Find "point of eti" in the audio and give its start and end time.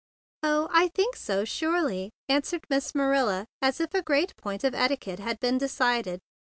4.35-4.99